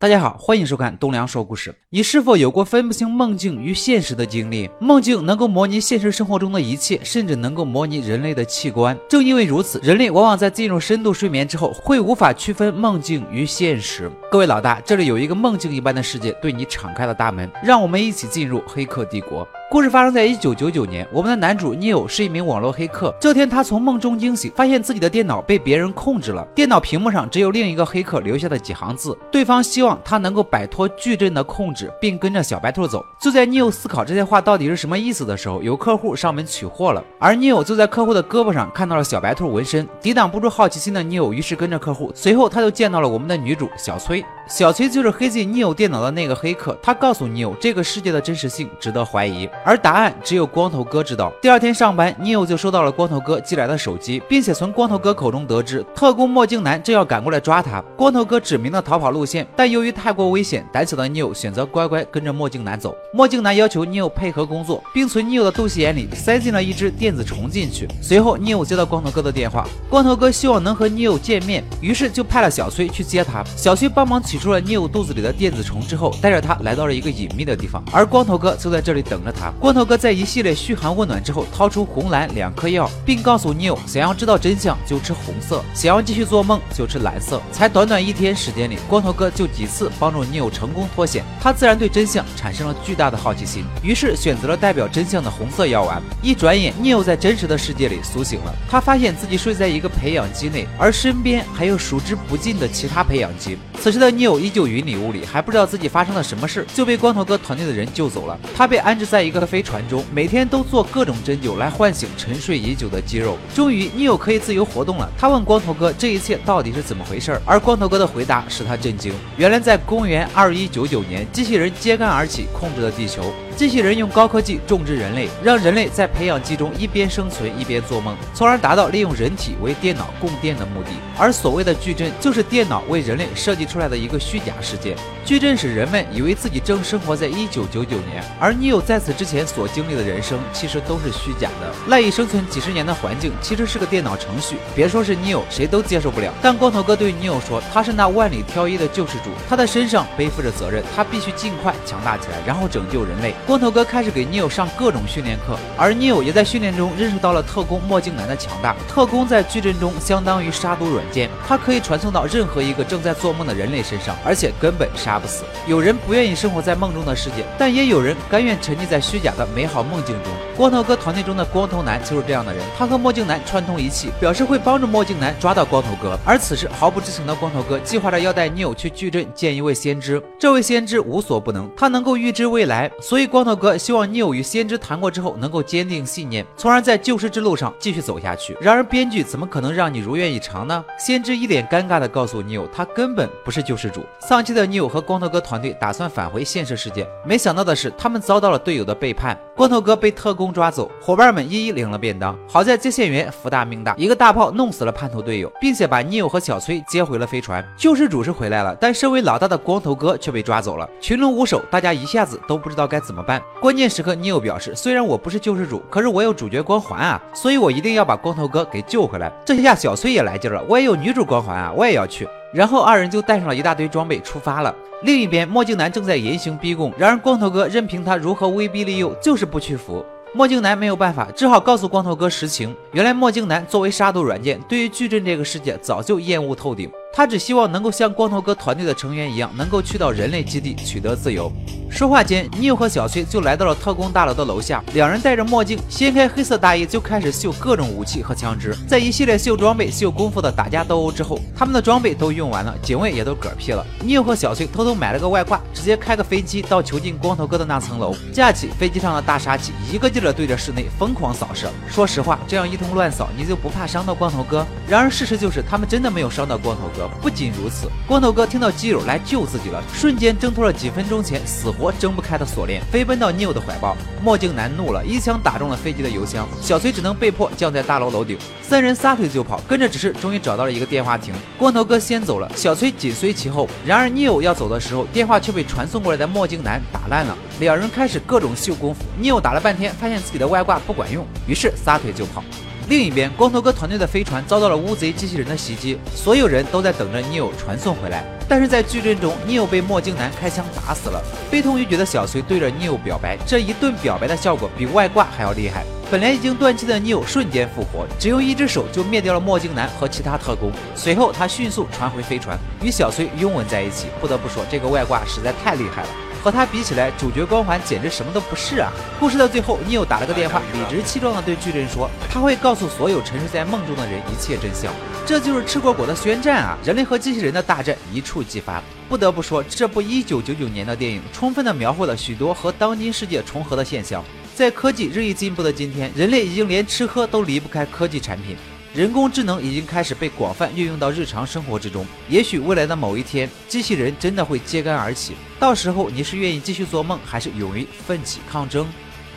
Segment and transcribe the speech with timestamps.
[0.00, 1.74] 大家好，欢迎收看东梁说故事。
[1.90, 4.70] 你是否有过分不清梦境与现实的经历？
[4.78, 8.96] 梦境能够模拟现实生活中的一切，甚至能够模拟人类的器官。
[9.08, 14.08] 正因为如此，人类往往在进入深度睡眠之后，会无法区分梦境与现实。
[14.30, 19.44] 各位老大，这里有一个梦境一般的世界对你敞开了大门，让我们一起进入黑客帝国。
[19.70, 23.14] 故事发生在一九九九年，我们的男主 Neil 是一名网络黑客。
[23.20, 26.42] 这天，他从梦中惊醒，发现自己的电脑被别人控制了。
[26.54, 33.04] 电脑屏幕上只有另一个黑客留下的几行字，对方希望他能够摆脱矩阵的控制，并跟着小白兔走。
[33.20, 39.86] 就在 Neil 思考这些话到底是什么意思的时候，有客户上门取货了，而 Neil 就在客户的胳膊上看到了小白兔纹身。
[40.00, 44.24] 抵挡不住好奇心的 Neil 于是跟着客户，随后他就见到了我们的女主小崔。
[44.48, 51.30] 小崔就是黑进 Neil 电脑的那个黑客，他告诉 Neil 这个世界的真实性值得怀疑，而答案只有光头哥知道。
[51.42, 57.82] 第二天上班，Neil 就收到了光头哥寄来的手机，并且从光头哥口中得知特工墨镜男正要赶过来抓他。
[57.94, 62.96] 光头哥指明了逃跑路线，但由于太过危险，胆小的 Neil 选择乖乖跟着墨镜男走。
[63.12, 67.86] 墨镜男要求 Neil 配合工作，并从 Neil 的肚脐眼里塞进了一只电子虫进去。
[68.00, 73.44] 随后，Neil 接到光头哥的电话，光头哥希望能和 Neil 见面，于是就派了小崔去接他。
[73.54, 79.50] 小崔帮忙取出了 Neil 肚子里的电子虫之后，带着他来到了一个隐秘的地方，而光头哥就在这里等着他。
[79.60, 87.40] 光头哥在一系列嘘寒问暖之后，掏出红蓝两颗药，并告诉 Neil，想要知道真相就吃红色，想要继续做梦就吃蓝色。
[87.50, 96.02] 才短短一天时间里，光头哥就几次帮助 Neil 成功脱险，他自然对真相产生了巨大的好奇心，于是选择了代表真相的红色药丸。
[96.22, 103.58] 一转眼，Neil 在真实的世界里苏醒了，他发现自己睡在一个培养基内，而身边还有数之不尽的其他培养基。
[103.80, 108.36] 此时的 New 依旧云里雾里，还不知道自己发生了什么事，就被光头哥团队的人救走了。
[108.56, 113.38] 他被安置在一个飞船中，每天都做各种针灸来唤醒沉睡已久的肌肉。
[113.54, 115.08] 终于女友可以自由活动了。
[115.16, 119.14] 他问光头哥这一切到底是怎么回事，而光头哥的回答使他震惊。
[119.36, 123.22] 原来，在公元二一九九年，机器人揭竿而起，控制了地球。
[123.58, 130.90] 机器人用高科技种植人类，让人类在培养基中一边生存一边做梦，从而达到利用人体为电脑供电的目的。
[131.18, 134.94] 而所谓的矩阵，就是电脑为人类设计出来的一个虚假世界。
[135.24, 141.74] 矩阵使人们以为自己正生活在一九九九年，而你有在此之前所经历的人生，其实都是虚假的。
[141.88, 144.54] 赖以生存几十年的环境，其实是个电脑程序。
[144.72, 146.32] 别说是 Neo，谁都接受不了。
[146.40, 153.34] 但光头哥对 Neo 说，他是那万里挑一的救世主，他的身上背负着责任，他必须尽快强大起来，然后拯救人类。
[153.48, 158.76] 光头哥开始给 Neo 上各种训练课，而 Neo 也在训练中认识到了特工墨镜男的强大。
[158.86, 165.44] 特工在矩阵中相当于杀毒软件，它可以传送到任何一个正在做梦的人类身上，而且根本杀不死。
[165.66, 170.32] 有人不愿意生活在梦中的世界，但也有人甘愿沉溺在虚假的美好梦境中。
[170.54, 176.20] 光头哥团队中的光头男就是这样的人，他和墨镜男串通一气，表示会帮助墨镜男抓到光头哥。
[176.22, 188.56] 而此时毫不知情的光头哥计划着要带 Neo 去矩阵见一位先知，这位先知无所不能，他能够预知未来，所以光光头哥希望 Neo 与先知谈过之后能够坚定信念，从而在救世之路上继续走下去。
[188.60, 190.84] 然而编剧怎么可能让你如愿以偿呢？
[190.98, 194.04] 先知一脸尴尬地告诉 Neo，他根本不是救世主。
[194.18, 202.38] 丧气的 Neo 和光头哥团队打算返回现实世界，没想到的是他们遭到了队友的背叛，光头哥被特工抓走，伙伴们一一领了便当。
[202.48, 207.66] 好在接线员福大命大，一个大炮弄死了叛徒队友，并且把 Neo 和小崔接回了飞船。
[207.76, 210.88] 救世主是回来了，但身为老大的光头哥却被抓走了。
[211.00, 213.42] 群龙无首，大家一下子都不知道该怎么办。
[213.60, 219.32] 关键时刻，Neo 表示，虽然我不是救世主，可是我有主角光环啊，所以我一定要把光头哥给救回来。
[219.44, 222.28] 这下小崔也来劲了，我也有女主光环啊，我也要去。
[222.52, 224.74] 然后二人就带上了一大堆装备出发了。
[225.02, 230.04] 另一边，墨镜男正在严刑逼供，然而光头哥任凭他如何威逼利诱，就是不屈服。
[230.34, 232.74] 墨镜男没有办法，只好告诉光头哥实情。
[232.92, 236.90] 原来墨镜男作为杀毒软件，对于矩阵这个世界早就厌恶透顶。
[237.12, 241.50] 他只希望能够像光头哥团队的成员一样，能够去到人类基地取得自由。
[241.90, 248.76] 说话间，Neo 和小崔就来到了特工大楼的楼下，两人戴着墨镜，掀开黑色大衣，就开始秀各种武器和枪支。
[248.86, 253.84] 在一系列秀装备、秀功夫的打架斗殴之后，他们的装备都用完了，警卫也都嗝屁了。
[254.04, 261.68] Neo 和小崔偷偷买了个外挂，直接开个飞机到囚禁光头哥的那层楼，架起飞机上的大杀器，一个劲儿的对着室内疯狂扫射。
[261.88, 264.64] 说实话，这样一通乱扫，你就不怕伤到光头哥？
[264.86, 266.97] 然而事实就是，他们真的没有伤到光头哥。
[267.20, 273.94] 不仅如此，光头哥听到基友来救自己了，瞬间挣脱了几分钟前死活挣不开的锁链，飞奔到 Neo 的怀抱。
[274.22, 278.38] 墨镜男怒了，一枪打中了飞机的油箱，小崔只能被迫降在大楼楼顶。
[278.62, 281.34] 三人撒腿就跑，跟着指示，终于找到了一个电话亭。
[281.58, 283.68] 光头哥先走了，小崔紧随其后。
[283.84, 287.36] 然而 Neo 要走的时候，电话却被传送过来的墨镜男打烂了。
[287.60, 292.42] 两人开始各种秀功夫，Neo 打了半天，发现自己的外挂不管用，于是撒腿就跑。
[292.88, 298.24] 另一边，光头哥团队的飞船遭到了乌贼机器人的袭击，所有人都在等着 Neo 传送回来。
[298.48, 301.22] 但是在矩阵中，Neil 被墨镜男开枪打死了。
[301.50, 305.84] 悲痛欲绝的小崔对着 Neil 表白，这一顿表白的效果比外挂还要厉害。
[306.10, 310.72] 本来已经断气的 Neil 瞬间复活，只用一只手就灭掉了墨镜男和其他特工。
[310.94, 314.06] 随后他迅速传回飞船，与小崔拥吻在一起。
[314.18, 316.08] 不得不说，这个外挂实在太厉害了。
[316.48, 318.90] 和他比起来，主角光环简直什么都不是啊！
[319.20, 324.90] 故事的最后，尼欧打了个电话，理直气壮地对巨人说，他会告诉所有沉睡在梦中的人一切真相。
[325.26, 326.78] 这就是吃过果的宣战啊！
[326.82, 328.82] 人类和机器人的大战一触即发。
[329.10, 334.24] 不得不说，这部1999年的电影充分地描绘了许多和当今世界重合的现象。
[334.54, 338.56] 在科技日益进步的今天，人类已经连吃喝都离不开科技产品。
[338.98, 342.04] 人工智能已经开始被广泛运用到日常生活之中。
[342.28, 345.36] 也许未来的某一天，机器人真的会揭竿而起。
[345.56, 348.88] 到时候，你是愿意继续做梦，还是勇于奋起抗争？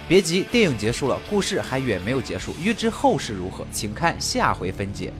[0.08, 2.56] 别急，电影结束了，故事还远没有结束。
[2.60, 5.14] 欲知后事如何，请看下回分解。